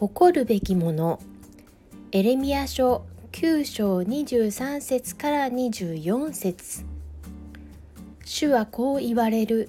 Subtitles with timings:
[0.00, 1.18] 誇るべきもの。
[2.12, 6.84] エレミア書9章23節から24節。
[8.24, 9.68] 主はこう言われる。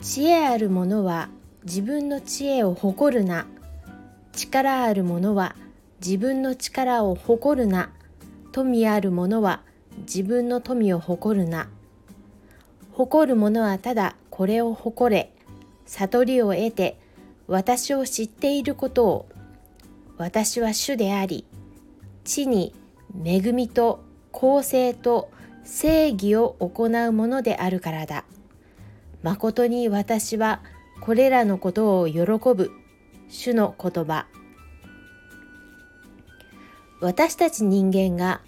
[0.00, 1.30] 知恵ある者は
[1.64, 3.48] 自分の知恵を誇るな。
[4.30, 5.56] 力ある者は
[6.00, 7.90] 自分の力を誇るな。
[8.52, 9.62] 富ある者は
[10.06, 11.68] 自分の富を誇るな。
[12.92, 15.32] 誇る者はただこれを誇れ。
[15.86, 17.00] 悟りを得て
[17.46, 19.26] 私を知っていることを
[20.16, 21.44] 私は主であり
[22.24, 22.74] 地に
[23.24, 25.30] 恵みと公正と
[25.64, 28.24] 正義を行うものであるからだ。
[29.22, 30.60] 誠に私は
[31.00, 32.20] これらのことを喜
[32.54, 32.70] ぶ
[33.28, 34.26] 主の言葉。
[37.00, 38.40] 私たち人間が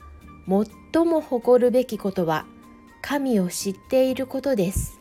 [0.93, 2.46] 最も誇るべきことは
[3.02, 4.98] 神を知っていることです。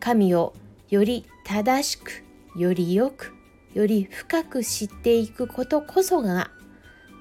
[0.00, 0.54] 神を
[0.88, 2.24] より正しく、
[2.56, 3.34] よりよく、
[3.74, 6.50] より深く知っていくことこそが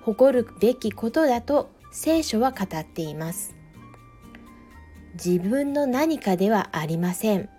[0.01, 3.55] 誇るべきことだと聖書は語っています。
[5.13, 7.49] 自分の何かではありません。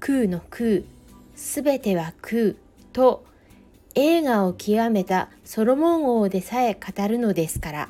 [0.00, 0.82] 空の空
[1.34, 2.54] すべては空
[2.92, 3.24] と
[3.94, 7.88] 映画を極めたソロモン王でさえ語るのですから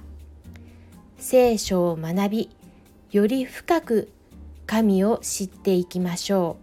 [1.16, 2.50] 聖書を学び
[3.12, 4.10] より深く
[4.66, 6.61] 神を知っていきましょう。